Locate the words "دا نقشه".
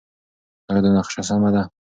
0.83-1.21